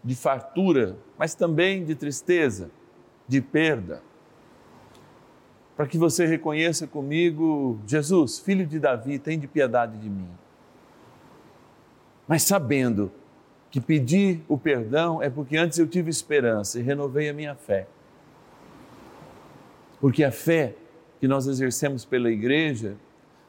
de 0.03 0.15
fartura, 0.15 0.98
mas 1.17 1.36
também 1.36 1.84
de 1.84 1.93
tristeza, 1.93 2.72
de 3.27 3.41
perda. 3.41 4.01
Para 5.75 5.88
que 5.88 5.98
você 5.98 6.25
reconheça 6.25 6.88
comigo, 6.88 7.79
Jesus, 7.86 8.39
filho 8.39 8.65
de 8.65 8.79
Davi, 8.79 9.20
tem 9.20 9.38
de 9.38 9.48
piedade 9.48 9.98
de 9.98 10.10
mim. 10.10 10.29
Mas 12.27 12.44
sabendo 12.44 13.12
que 13.70 13.82
pedir 13.82 14.41
o 14.48 14.58
perdão 14.58 15.22
é 15.22 15.29
porque 15.29 15.58
antes 15.58 15.77
eu 15.77 15.86
tive 15.86 16.10
esperança 16.10 16.79
e 16.79 16.82
renovei 16.82 17.27
a 17.27 17.34
minha 17.34 17.55
fé. 17.55 17.88
Porque 20.00 20.24
a 20.24 20.32
fé 20.32 20.75
que 21.20 21.27
nós 21.27 21.46
exercemos 21.46 22.05
pela 22.05 22.32
igreja 22.32 22.96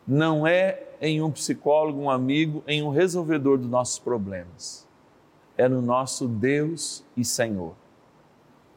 não 0.06 0.46
é 0.46 0.82
em 1.00 1.22
um 1.22 1.30
psicólogo, 1.30 2.00
um 2.00 2.10
amigo, 2.10 2.62
em 2.66 2.82
um 2.82 2.90
resolvedor 2.90 3.58
dos 3.58 3.68
nossos 3.68 3.98
problemas. 3.98 4.86
É 5.56 5.68
no 5.68 5.80
nosso 5.80 6.26
Deus 6.26 7.04
e 7.16 7.24
Senhor. 7.24 7.74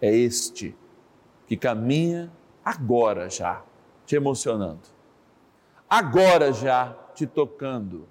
É 0.02 0.14
este 0.14 0.76
que 1.48 1.58
caminha 1.58 2.32
agora 2.64 3.30
já, 3.30 3.62
te 4.06 4.16
emocionando. 4.16 4.82
Agora 5.90 6.54
já 6.54 6.96
te 7.16 7.26
tocando. 7.26 8.08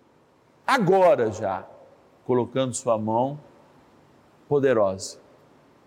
Agora 0.67 1.31
já 1.31 1.67
colocando 2.25 2.75
sua 2.75 2.99
mão 2.99 3.41
poderosa 4.49 5.19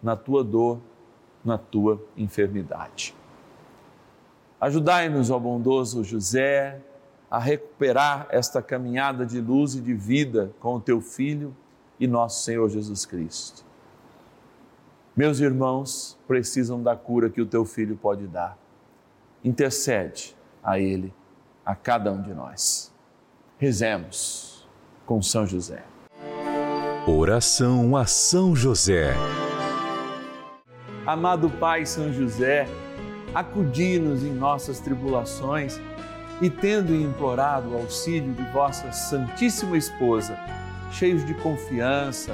na 0.01 0.15
tua 0.15 0.43
dor, 0.43 0.79
na 1.43 1.57
tua 1.57 2.01
enfermidade. 2.17 3.15
Ajudai-nos, 4.59 5.29
ó 5.29 5.39
bondoso 5.39 6.03
José, 6.03 6.79
a 7.29 7.39
recuperar 7.39 8.27
esta 8.29 8.61
caminhada 8.61 9.25
de 9.25 9.39
luz 9.39 9.75
e 9.75 9.81
de 9.81 9.93
vida 9.93 10.51
com 10.59 10.75
o 10.75 10.81
teu 10.81 10.99
Filho 11.01 11.55
e 11.99 12.07
nosso 12.07 12.43
Senhor 12.43 12.69
Jesus 12.69 13.05
Cristo. 13.05 13.63
Meus 15.15 15.41
irmãos 15.41 16.17
precisam 16.25 16.81
da 16.81 16.95
cura 16.95 17.29
que 17.29 17.41
o 17.41 17.45
teu 17.45 17.65
Filho 17.65 17.97
pode 17.97 18.27
dar. 18.27 18.57
Intercede 19.43 20.33
a 20.63 20.79
Ele, 20.79 21.13
a 21.65 21.75
cada 21.75 22.13
um 22.13 22.21
de 22.21 22.33
nós. 22.33 22.93
Rezemos 23.57 24.65
com 25.05 25.21
São 25.21 25.45
José. 25.45 25.83
Oração 27.05 27.97
a 27.97 28.05
São 28.05 28.55
José. 28.55 29.13
Amado 31.05 31.49
Pai 31.49 31.85
São 31.85 32.13
José, 32.13 32.65
acudi-nos 33.35 34.23
em 34.23 34.31
nossas 34.31 34.79
tribulações 34.79 35.77
e, 36.41 36.49
tendo 36.49 36.95
implorado 36.95 37.71
o 37.71 37.77
auxílio 37.77 38.31
de 38.31 38.43
vossa 38.53 38.93
Santíssima 38.93 39.75
Esposa, 39.75 40.37
cheios 40.89 41.25
de 41.25 41.33
confiança, 41.33 42.33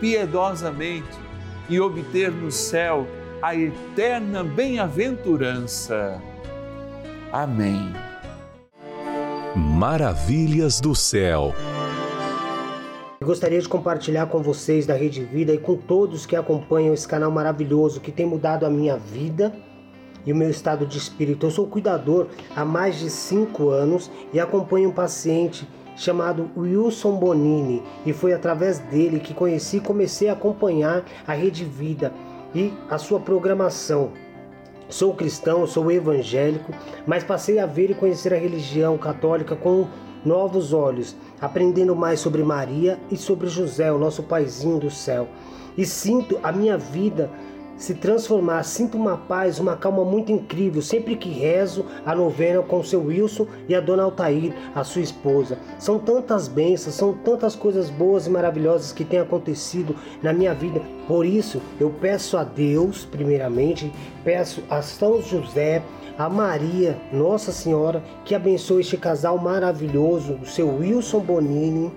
piedosamente 0.00 1.18
e 1.68 1.78
obter 1.78 2.32
no 2.32 2.50
céu 2.50 3.06
a 3.42 3.54
eterna 3.54 4.42
bem-aventurança. 4.42 6.20
Amém. 7.32 7.92
Maravilhas 9.54 10.80
do 10.80 10.94
céu. 10.94 11.54
Gostaria 13.22 13.60
de 13.60 13.68
compartilhar 13.68 14.26
com 14.26 14.42
vocês 14.42 14.86
da 14.86 14.94
Rede 14.94 15.22
Vida 15.22 15.52
e 15.52 15.58
com 15.58 15.76
todos 15.76 16.24
que 16.24 16.34
acompanham 16.34 16.94
esse 16.94 17.06
canal 17.06 17.30
maravilhoso 17.30 18.00
que 18.00 18.10
tem 18.10 18.26
mudado 18.26 18.64
a 18.64 18.70
minha 18.70 18.96
vida 18.96 19.52
e 20.24 20.32
o 20.32 20.36
meu 20.36 20.50
estado 20.50 20.86
de 20.86 20.98
espírito. 20.98 21.46
Eu 21.46 21.50
sou 21.50 21.66
cuidador 21.66 22.28
há 22.56 22.64
mais 22.64 22.98
de 22.98 23.10
cinco 23.10 23.70
anos 23.70 24.10
e 24.32 24.40
acompanho 24.40 24.88
um 24.88 24.92
paciente 24.92 25.68
chamado 26.00 26.50
Wilson 26.56 27.16
Bonini 27.16 27.82
e 28.06 28.12
foi 28.14 28.32
através 28.32 28.78
dele 28.78 29.20
que 29.20 29.34
conheci 29.34 29.76
e 29.76 29.80
comecei 29.80 30.30
a 30.30 30.32
acompanhar 30.32 31.04
a 31.26 31.34
Rede 31.34 31.62
Vida 31.62 32.10
e 32.54 32.72
a 32.88 32.96
sua 32.96 33.20
programação. 33.20 34.12
Sou 34.88 35.12
cristão, 35.14 35.66
sou 35.66 35.92
evangélico, 35.92 36.72
mas 37.06 37.22
passei 37.22 37.58
a 37.58 37.66
ver 37.66 37.90
e 37.90 37.94
conhecer 37.94 38.32
a 38.32 38.38
religião 38.38 38.96
católica 38.96 39.54
com 39.54 39.86
novos 40.24 40.72
olhos, 40.72 41.14
aprendendo 41.38 41.94
mais 41.94 42.18
sobre 42.18 42.42
Maria 42.42 42.98
e 43.10 43.16
sobre 43.16 43.48
José, 43.48 43.92
o 43.92 43.98
nosso 43.98 44.22
paizinho 44.22 44.78
do 44.78 44.90
céu. 44.90 45.28
E 45.76 45.84
sinto 45.84 46.40
a 46.42 46.50
minha 46.50 46.78
vida 46.78 47.30
se 47.80 47.94
transformar, 47.94 48.62
sinto 48.62 48.98
uma 48.98 49.16
paz, 49.16 49.58
uma 49.58 49.74
calma 49.74 50.04
muito 50.04 50.30
incrível 50.30 50.82
sempre 50.82 51.16
que 51.16 51.30
rezo 51.30 51.86
a 52.04 52.14
novena 52.14 52.60
com 52.60 52.80
o 52.80 52.84
seu 52.84 53.02
Wilson 53.02 53.46
e 53.66 53.74
a 53.74 53.80
dona 53.80 54.02
Altair, 54.02 54.52
a 54.74 54.84
sua 54.84 55.00
esposa. 55.00 55.58
São 55.78 55.98
tantas 55.98 56.46
bênçãos, 56.46 56.94
são 56.94 57.14
tantas 57.14 57.56
coisas 57.56 57.88
boas 57.88 58.26
e 58.26 58.30
maravilhosas 58.30 58.92
que 58.92 59.02
têm 59.02 59.18
acontecido 59.18 59.96
na 60.22 60.30
minha 60.30 60.52
vida. 60.52 60.82
Por 61.08 61.24
isso, 61.24 61.60
eu 61.80 61.88
peço 61.88 62.36
a 62.36 62.44
Deus, 62.44 63.06
primeiramente, 63.06 63.90
peço 64.22 64.62
a 64.68 64.82
São 64.82 65.22
José, 65.22 65.82
a 66.18 66.28
Maria, 66.28 66.98
Nossa 67.10 67.50
Senhora, 67.50 68.04
que 68.26 68.34
abençoe 68.34 68.82
este 68.82 68.98
casal 68.98 69.38
maravilhoso, 69.38 70.34
o 70.34 70.46
seu 70.46 70.68
Wilson 70.68 71.20
Bonini 71.20 71.90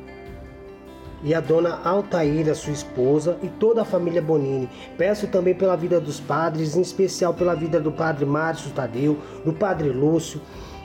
e 1.23 1.33
a 1.33 1.39
dona 1.39 1.79
Altaíra, 1.83 2.53
sua 2.53 2.73
esposa, 2.73 3.37
e 3.41 3.47
toda 3.47 3.81
a 3.81 3.85
família 3.85 4.21
Bonini. 4.21 4.69
Peço 4.97 5.27
também 5.27 5.55
pela 5.55 5.75
vida 5.75 5.99
dos 5.99 6.19
padres, 6.19 6.75
em 6.75 6.81
especial 6.81 7.33
pela 7.33 7.55
vida 7.55 7.79
do 7.79 7.91
padre 7.91 8.25
Márcio 8.25 8.71
Tadeu, 8.71 9.17
do 9.45 9.53
padre 9.53 9.89
Lúcio, 9.89 10.41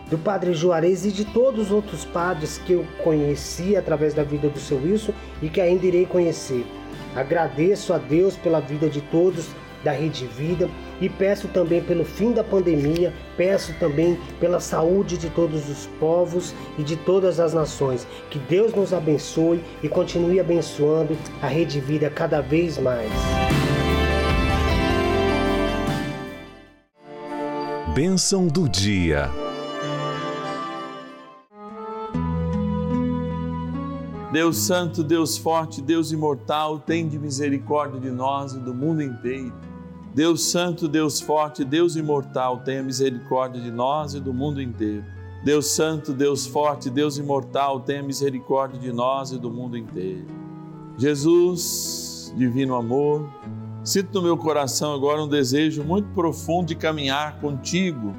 do 0.09 0.17
padre 0.17 0.55
Juarez 0.55 1.05
e 1.05 1.11
de 1.11 1.25
todos 1.25 1.67
os 1.67 1.73
outros 1.73 2.05
padres 2.05 2.59
que 2.59 2.73
eu 2.73 2.87
conheci 3.03 3.77
através 3.77 4.15
da 4.15 4.23
vida 4.23 4.49
do 4.49 4.59
seu 4.59 4.79
Wilson 4.79 5.13
e 5.43 5.49
que 5.49 5.61
ainda 5.61 5.85
irei 5.85 6.07
conhecer. 6.07 6.65
Agradeço 7.15 7.93
a 7.93 7.99
Deus 7.99 8.37
pela 8.37 8.61
vida 8.61 8.89
de 8.89 9.01
todos 9.01 9.49
da 9.85 9.93
Rede 9.93 10.27
Vida 10.27 10.69
e 11.01 11.09
peço 11.09 11.49
também 11.49 11.83
pelo 11.83 12.05
fim 12.05 12.33
da 12.33 12.43
pandemia, 12.43 13.13
peço 13.37 13.73
também 13.79 14.19
pela 14.41 14.61
saúde 14.61 15.17
de 15.17 15.31
todos 15.31 15.69
os 15.69 15.87
povos 15.99 16.55
e 16.79 16.83
de 16.83 16.97
todas 16.97 17.41
as 17.41 17.55
nações. 17.55 18.07
Que 18.31 18.39
Deus 18.39 18.75
nos 18.75 18.93
abençoe 18.93 19.61
e 19.83 19.89
continue 19.89 20.41
abençoando 20.41 21.17
a 21.41 21.47
Rede 21.47 21.81
Vida 21.81 22.11
cada 22.11 22.41
vez 22.41 22.79
mais. 22.79 23.11
Bênção 27.95 28.47
do 28.47 28.69
dia. 28.69 29.29
Deus 34.31 34.59
Santo, 34.59 35.03
Deus 35.03 35.39
Forte, 35.39 35.81
Deus 35.81 36.13
Imortal, 36.13 36.79
tem 36.79 37.09
de 37.09 37.19
misericórdia 37.19 37.99
de 37.99 38.11
nós 38.11 38.53
e 38.53 38.59
do 38.59 38.75
mundo 38.75 39.03
inteiro. 39.03 39.55
Deus 40.19 40.51
Santo, 40.51 40.89
Deus 40.89 41.21
Forte, 41.21 41.65
Deus 41.65 41.95
Imortal, 41.95 42.59
tenha 42.65 42.83
misericórdia 42.83 43.63
de 43.63 43.71
nós 43.71 44.15
e 44.15 44.21
do 44.21 44.35
mundo 44.35 44.61
inteiro. 44.61 45.05
Deus 45.45 45.69
Santo, 45.69 46.13
Deus 46.13 46.45
Forte, 46.45 46.91
Deus 46.91 47.19
Imortal, 47.19 47.79
tenha 47.79 48.03
misericórdia 48.03 48.81
de 48.81 48.93
nós 48.93 49.31
e 49.31 49.39
do 49.39 49.49
mundo 49.49 49.79
inteiro. 49.79 50.27
Jesus, 50.97 52.35
Divino 52.37 52.75
Amor, 52.75 53.33
sinto 53.85 54.13
no 54.15 54.23
meu 54.23 54.37
coração 54.37 54.93
agora 54.93 55.23
um 55.23 55.29
desejo 55.29 55.85
muito 55.85 56.09
profundo 56.09 56.67
de 56.67 56.75
caminhar 56.75 57.39
contigo, 57.41 58.13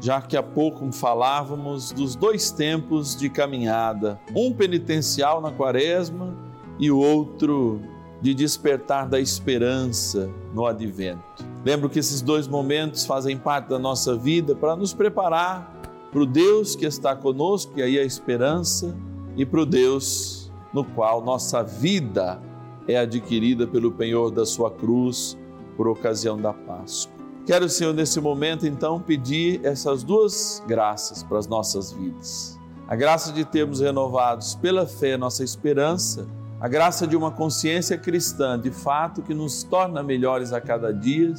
já 0.00 0.20
que 0.20 0.36
há 0.36 0.42
pouco 0.42 0.90
falávamos 0.90 1.92
dos 1.92 2.16
dois 2.16 2.50
tempos 2.50 3.14
de 3.14 3.30
caminhada, 3.30 4.18
um 4.34 4.52
penitencial 4.52 5.40
na 5.40 5.52
quaresma 5.52 6.36
e 6.80 6.90
o 6.90 6.98
outro 6.98 7.80
de 8.24 8.32
despertar 8.32 9.06
da 9.06 9.20
esperança 9.20 10.30
no 10.54 10.64
advento. 10.64 11.44
Lembro 11.62 11.90
que 11.90 11.98
esses 11.98 12.22
dois 12.22 12.48
momentos 12.48 13.04
fazem 13.04 13.36
parte 13.36 13.68
da 13.68 13.78
nossa 13.78 14.16
vida 14.16 14.56
para 14.56 14.74
nos 14.74 14.94
preparar 14.94 15.70
para 16.10 16.22
o 16.22 16.24
Deus 16.24 16.74
que 16.74 16.86
está 16.86 17.14
conosco, 17.14 17.74
e 17.76 17.82
aí 17.82 17.98
a 17.98 18.02
esperança, 18.02 18.96
e 19.36 19.44
para 19.44 19.60
o 19.60 19.66
Deus 19.66 20.50
no 20.72 20.82
qual 20.82 21.22
nossa 21.22 21.62
vida 21.62 22.40
é 22.88 22.96
adquirida 22.96 23.66
pelo 23.66 23.92
penhor 23.92 24.30
da 24.30 24.46
sua 24.46 24.70
cruz 24.70 25.36
por 25.76 25.86
ocasião 25.86 26.38
da 26.40 26.54
Páscoa. 26.54 27.12
Quero, 27.44 27.68
Senhor, 27.68 27.92
nesse 27.92 28.22
momento, 28.22 28.66
então, 28.66 28.98
pedir 28.98 29.60
essas 29.62 30.02
duas 30.02 30.62
graças 30.66 31.22
para 31.22 31.38
as 31.38 31.46
nossas 31.46 31.92
vidas. 31.92 32.58
A 32.88 32.96
graça 32.96 33.30
de 33.34 33.44
termos 33.44 33.80
renovados 33.80 34.54
pela 34.54 34.86
fé 34.86 35.18
nossa 35.18 35.44
esperança, 35.44 36.26
a 36.64 36.68
graça 36.68 37.06
de 37.06 37.14
uma 37.14 37.30
consciência 37.30 37.98
cristã, 37.98 38.58
de 38.58 38.70
fato, 38.70 39.20
que 39.20 39.34
nos 39.34 39.62
torna 39.64 40.02
melhores 40.02 40.50
a 40.50 40.62
cada 40.62 40.94
dia, 40.94 41.30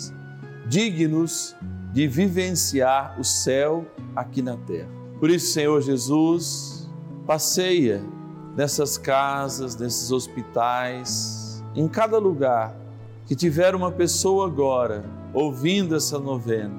dignos 0.68 1.56
de 1.92 2.08
vivenciar 2.08 3.20
o 3.20 3.24
céu 3.24 3.88
aqui 4.16 4.44
na 4.44 4.56
terra. 4.56 4.88
Por 5.20 5.32
isso, 5.32 5.52
Senhor 5.52 5.82
Jesus, 5.82 6.88
passeia 7.26 8.04
nessas 8.56 9.00
casas, 9.00 9.76
nesses 9.76 10.12
hospitais, 10.12 11.64
em 11.74 11.88
cada 11.88 12.20
lugar 12.20 12.76
que 13.26 13.36
tiver 13.36 13.74
uma 13.74 13.92
pessoa 13.92 14.46
agora 14.46 15.04
ouvindo 15.34 15.96
essa 15.96 16.20
novena, 16.20 16.76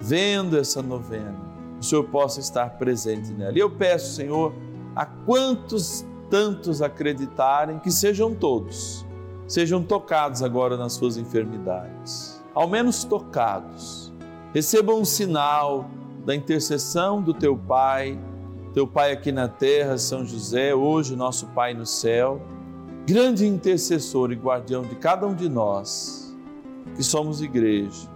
vendo 0.00 0.58
essa 0.58 0.82
novena, 0.82 1.36
o 1.80 1.84
Senhor 1.84 2.02
possa 2.02 2.40
estar 2.40 2.68
presente 2.70 3.32
nela. 3.32 3.56
E 3.56 3.60
eu 3.60 3.70
peço, 3.70 4.16
Senhor, 4.16 4.52
a 4.96 5.06
quantos 5.06 6.04
tantos 6.30 6.82
acreditarem 6.82 7.78
que 7.78 7.90
sejam 7.90 8.34
todos, 8.34 9.06
sejam 9.46 9.82
tocados 9.82 10.42
agora 10.42 10.76
nas 10.76 10.94
suas 10.94 11.16
enfermidades, 11.16 12.42
ao 12.54 12.68
menos 12.68 13.04
tocados, 13.04 14.12
recebam 14.52 15.00
um 15.00 15.04
sinal 15.04 15.88
da 16.24 16.34
intercessão 16.34 17.22
do 17.22 17.32
teu 17.32 17.56
Pai, 17.56 18.18
teu 18.74 18.86
Pai 18.86 19.12
aqui 19.12 19.30
na 19.30 19.48
terra, 19.48 19.96
São 19.96 20.24
José, 20.24 20.74
hoje 20.74 21.14
nosso 21.14 21.46
Pai 21.48 21.72
no 21.74 21.86
céu, 21.86 22.40
grande 23.06 23.46
intercessor 23.46 24.32
e 24.32 24.34
guardião 24.34 24.82
de 24.82 24.96
cada 24.96 25.26
um 25.26 25.34
de 25.34 25.48
nós 25.48 26.36
que 26.96 27.02
somos 27.02 27.40
igreja. 27.40 28.08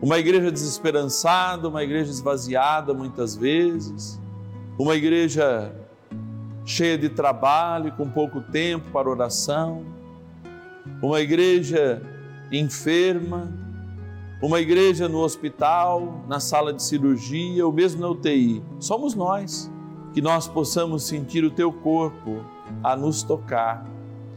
Uma 0.00 0.18
igreja 0.18 0.50
desesperançada, 0.50 1.68
uma 1.68 1.82
igreja 1.82 2.10
esvaziada 2.10 2.94
muitas 2.94 3.36
vezes, 3.36 4.18
uma 4.78 4.94
igreja 4.94 5.74
cheia 6.70 6.96
de 6.96 7.08
trabalho, 7.08 7.92
com 7.92 8.08
pouco 8.08 8.40
tempo 8.40 8.90
para 8.90 9.08
oração, 9.08 9.84
uma 11.02 11.20
igreja 11.20 12.02
enferma, 12.52 13.52
uma 14.42 14.60
igreja 14.60 15.08
no 15.08 15.18
hospital, 15.18 16.24
na 16.28 16.40
sala 16.40 16.72
de 16.72 16.82
cirurgia 16.82 17.66
ou 17.66 17.72
mesmo 17.72 18.00
na 18.00 18.08
UTI. 18.08 18.62
Somos 18.78 19.14
nós 19.14 19.70
que 20.12 20.20
nós 20.20 20.48
possamos 20.48 21.04
sentir 21.04 21.44
o 21.44 21.50
teu 21.50 21.72
corpo 21.72 22.44
a 22.82 22.96
nos 22.96 23.22
tocar, 23.22 23.84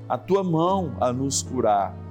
a 0.07 0.17
tua 0.17 0.43
mão 0.43 0.95
a 0.99 1.11
nos 1.11 1.41
curar 1.41 2.03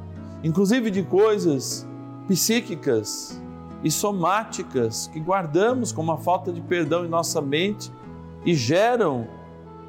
inclusive 0.43 0.91
de 0.91 1.03
coisas 1.03 1.87
psíquicas 2.29 3.41
e 3.85 3.91
somáticas 3.91 5.09
que 5.13 5.21
guardamos 5.21 5.93
com 5.93 6.03
uma 6.03 6.19
falta 6.19 6.53
de 6.53 6.61
perdão 6.61 7.05
em 7.05 7.09
nossa 7.09 7.41
mente 7.41 7.93
e 8.45 8.55
geram 8.55 9.27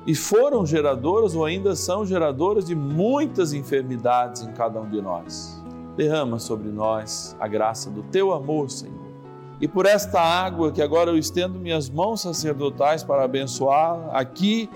e 0.05 0.13
foram 0.13 0.65
geradoras 0.65 1.35
ou 1.35 1.45
ainda 1.45 1.75
são 1.75 2.05
geradoras 2.05 2.65
de 2.65 2.75
muitas 2.75 3.53
enfermidades 3.53 4.41
em 4.41 4.51
cada 4.51 4.79
um 4.79 4.89
de 4.89 5.01
nós. 5.01 5.61
Derrama 5.95 6.39
sobre 6.39 6.69
nós 6.69 7.35
a 7.39 7.47
graça 7.47 7.89
do 7.89 8.03
teu 8.03 8.33
amor, 8.33 8.69
Senhor. 8.69 9.13
E 9.61 9.67
por 9.67 9.85
esta 9.85 10.19
água 10.19 10.71
que 10.71 10.81
agora 10.81 11.11
eu 11.11 11.17
estendo 11.17 11.57
minhas 11.57 11.89
mãos 11.89 12.21
sacerdotais 12.21 13.03
para 13.03 13.23
abençoar 13.23 14.09
aqui 14.11 14.69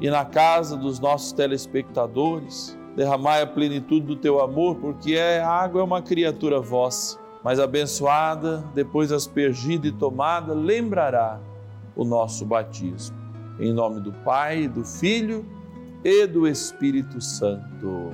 e 0.00 0.10
na 0.10 0.24
casa 0.24 0.76
dos 0.76 0.98
nossos 0.98 1.30
telespectadores, 1.30 2.76
derramai 2.96 3.42
a 3.42 3.46
plenitude 3.46 4.04
do 4.04 4.16
teu 4.16 4.40
amor, 4.40 4.76
porque 4.76 5.14
é, 5.14 5.40
a 5.40 5.48
água 5.48 5.80
é 5.80 5.84
uma 5.84 6.02
criatura 6.02 6.58
vossa, 6.60 7.20
mas 7.44 7.60
abençoada, 7.60 8.64
depois 8.74 9.12
aspergida 9.12 9.86
e 9.86 9.92
tomada, 9.92 10.52
lembrará 10.54 11.38
o 11.94 12.04
nosso 12.04 12.44
batismo. 12.44 13.21
Em 13.58 13.72
nome 13.72 14.00
do 14.00 14.12
Pai, 14.12 14.66
do 14.68 14.84
Filho 14.84 15.44
e 16.04 16.26
do 16.26 16.46
Espírito 16.46 17.20
Santo. 17.20 18.10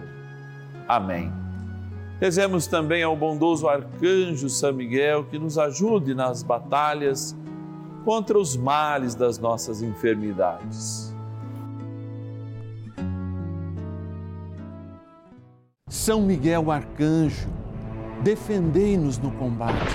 Amém. 0.87 1.33
Rezemos 2.20 2.66
também 2.66 3.03
ao 3.03 3.16
bondoso 3.16 3.68
arcanjo 3.68 4.48
São 4.48 4.72
Miguel 4.72 5.24
que 5.24 5.38
nos 5.38 5.57
ajude 5.57 6.14
nas 6.14 6.42
batalhas 6.42 7.37
contra 8.05 8.38
os 8.38 8.57
males 8.57 9.14
das 9.14 9.38
nossas 9.38 9.83
enfermidades. 9.83 11.14
São 15.88 16.22
Miguel 16.22 16.70
Arcanjo, 16.70 17.48
defendei-nos 18.22 19.18
no 19.18 19.31
combate. 19.33 19.94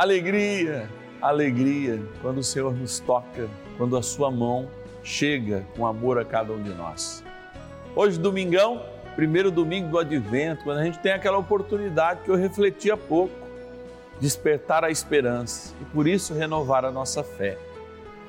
Alegria, 0.00 0.88
alegria 1.20 2.02
quando 2.22 2.38
o 2.38 2.42
Senhor 2.42 2.72
nos 2.72 3.00
toca, 3.00 3.50
quando 3.76 3.98
a 3.98 4.02
sua 4.02 4.30
mão 4.30 4.66
chega 5.02 5.66
com 5.76 5.86
amor 5.86 6.18
a 6.18 6.24
cada 6.24 6.54
um 6.54 6.62
de 6.62 6.70
nós. 6.70 7.22
Hoje, 7.94 8.18
domingão, 8.18 8.82
primeiro 9.14 9.50
domingo 9.50 9.90
do 9.90 9.98
advento, 9.98 10.64
quando 10.64 10.78
a 10.78 10.84
gente 10.84 10.98
tem 11.00 11.12
aquela 11.12 11.36
oportunidade 11.36 12.22
que 12.22 12.30
eu 12.30 12.34
refleti 12.34 12.90
há 12.90 12.96
pouco, 12.96 13.34
despertar 14.18 14.84
a 14.84 14.90
esperança 14.90 15.74
e 15.82 15.84
por 15.84 16.08
isso 16.08 16.32
renovar 16.32 16.86
a 16.86 16.90
nossa 16.90 17.22
fé, 17.22 17.58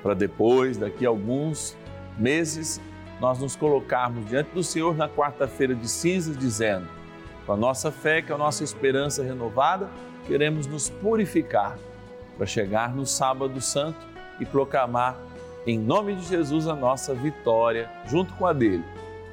para 0.04 0.14
depois, 0.14 0.76
daqui 0.76 1.06
a 1.06 1.10
alguns 1.10 1.78
meses, 2.18 2.82
nós 3.22 3.40
nos 3.40 3.56
colocarmos 3.56 4.28
diante 4.28 4.50
do 4.50 4.62
Senhor 4.62 4.94
na 4.98 5.08
quarta-feira 5.08 5.74
de 5.74 5.88
cinzas, 5.88 6.38
dizendo: 6.38 6.86
com 7.46 7.54
a 7.54 7.56
nossa 7.56 7.94
fé, 7.94 8.22
com 8.22 8.34
a 8.34 8.38
nossa 8.38 8.62
esperança 8.62 9.24
renovada, 9.24 9.90
queremos 10.28 10.68
nos 10.68 10.90
purificar 10.90 11.78
para 12.38 12.46
chegar 12.46 12.94
no 12.96 13.06
Sábado 13.06 13.60
Santo 13.62 14.00
e 14.40 14.46
proclamar, 14.46 15.18
em 15.66 15.78
nome 15.78 16.16
de 16.16 16.26
Jesus, 16.26 16.68
a 16.68 16.76
nossa 16.76 17.14
vitória, 17.14 17.90
junto 18.08 18.34
com 18.34 18.46
a 18.46 18.54
dele, 18.54 18.84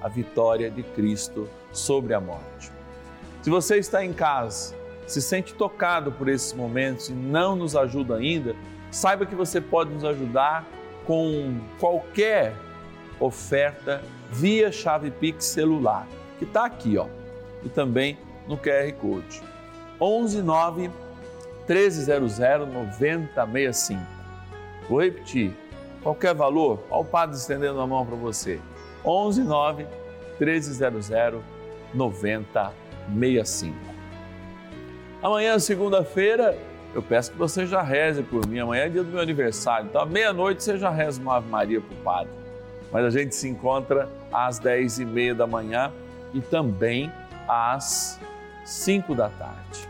a 0.03 0.09
vitória 0.09 0.70
de 0.70 0.83
Cristo 0.83 1.48
sobre 1.72 2.12
a 2.14 2.20
morte. 2.20 2.70
Se 3.42 3.51
você 3.51 3.79
está 3.79 4.05
em 4.05 4.12
casa, 4.12 4.74
se 5.07 5.22
sente 5.22 5.55
tocado 5.55 6.12
por 6.12 6.29
esses 6.29 6.53
momentos 6.53 7.09
e 7.09 7.12
não 7.12 7.57
nos 7.57 7.74
ajuda 7.74 8.16
ainda, 8.16 8.55
saiba 8.90 9.24
que 9.24 9.35
você 9.35 9.61
pode 9.61 9.90
nos 9.90 10.05
ajudar 10.05 10.66
com 11.07 11.59
qualquer 11.79 12.55
oferta 13.18 14.03
via 14.31 14.70
chave 14.70 15.11
Pix 15.11 15.46
celular, 15.46 16.07
que 16.38 16.44
está 16.44 16.66
aqui, 16.66 16.98
ó, 16.98 17.07
e 17.64 17.68
também 17.70 18.18
no 18.46 18.59
QR 18.59 18.92
Code. 19.01 19.42
11 20.01 20.43
9 20.43 20.91
1300 21.69 22.39
9065. 22.39 24.01
Vou 24.89 25.03
repetir, 25.03 25.53
qualquer 26.03 26.35
valor, 26.35 26.83
o 26.91 27.05
padre 27.05 27.37
estendendo 27.37 27.81
a 27.81 27.87
mão 27.87 28.07
para 28.07 28.17
você. 28.17 28.61
11 29.05 29.43
9 29.43 29.87
1300 30.41 31.11
9065. 31.95 33.77
Amanhã, 35.23 35.59
segunda-feira, 35.59 36.57
eu 36.95 37.03
peço 37.03 37.33
que 37.33 37.39
você 37.39 37.67
já 37.67 37.83
reze 37.83 38.23
por 38.23 38.47
mim. 38.47 38.61
Amanhã 38.61 38.85
é 38.85 38.89
dia 38.89 39.03
do 39.03 39.11
meu 39.11 39.21
aniversário, 39.21 39.89
então 39.89 40.01
à 40.01 40.07
meia-noite 40.07 40.63
você 40.63 40.79
já 40.79 40.91
reza 40.91 41.21
uma 41.21 41.37
Ave 41.37 41.49
Maria 41.49 41.81
para 41.81 41.93
o 41.93 41.97
Padre 42.03 42.39
mas 42.91 43.05
a 43.05 43.11
gente 43.11 43.35
se 43.35 43.49
encontra 43.49 44.09
às 44.33 44.59
10 44.59 45.01
e 45.01 45.05
meia 45.05 45.35
da 45.35 45.47
manhã 45.47 45.93
e 46.33 46.41
também 46.41 47.13
às 47.47 48.19
5 48.69 49.15
da 49.15 49.31
tarde. 49.31 49.89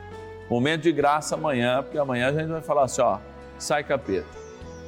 Momento 0.49 0.83
de 0.83 0.93
graça 0.93 1.35
amanhã, 1.35 1.83
porque 1.83 1.99
amanhã 1.99 2.29
a 2.29 2.33
gente 2.33 2.47
vai 2.47 2.62
falar 2.62 2.85
assim: 2.85 3.03
ó, 3.03 3.19
sai 3.59 3.83
capeta, 3.83 4.29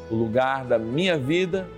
o 0.09 0.14
lugar 0.14 0.64
da 0.64 0.79
minha 0.79 1.18
vida 1.18 1.68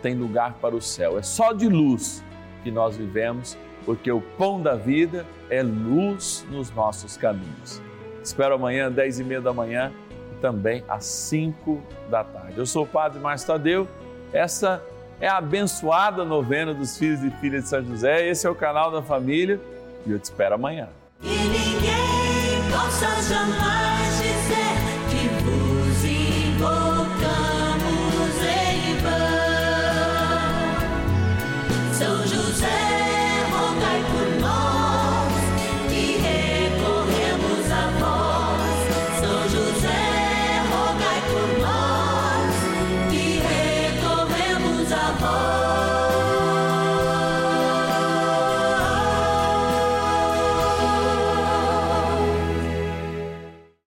tem 0.00 0.14
lugar 0.14 0.54
para 0.54 0.74
o 0.74 0.80
céu, 0.80 1.18
é 1.18 1.22
só 1.22 1.52
de 1.52 1.68
luz 1.68 2.24
que 2.64 2.70
nós 2.70 2.96
vivemos, 2.96 3.56
porque 3.84 4.10
o 4.10 4.20
pão 4.20 4.62
da 4.62 4.74
vida 4.74 5.26
é 5.50 5.62
luz 5.62 6.46
nos 6.50 6.70
nossos 6.70 7.18
caminhos. 7.18 7.82
Espero 8.24 8.54
amanhã, 8.54 8.90
10 8.90 9.20
e 9.20 9.24
meia 9.24 9.40
da 9.40 9.52
manhã, 9.52 9.92
e 10.32 10.40
também 10.40 10.82
às 10.88 11.04
5 11.04 11.82
da 12.08 12.24
tarde. 12.24 12.56
Eu 12.56 12.64
sou 12.64 12.84
o 12.84 12.86
Padre 12.86 13.20
Márcio 13.20 13.46
Tadeu, 13.46 13.86
essa 14.32 14.82
é 15.20 15.28
a 15.28 15.36
abençoada 15.36 16.24
novena 16.24 16.72
dos 16.72 16.96
filhos 16.96 17.22
e 17.22 17.30
filhas 17.30 17.64
de 17.64 17.68
São 17.68 17.84
José, 17.84 18.26
esse 18.26 18.46
é 18.46 18.50
o 18.50 18.54
canal 18.54 18.90
da 18.90 19.02
família 19.02 19.60
e 20.06 20.12
eu 20.12 20.18
te 20.18 20.24
espero 20.24 20.54
amanhã. 20.54 20.88
E 21.22 21.26
ninguém 21.28 22.70
possa 22.70 23.22
jamais 23.22 23.97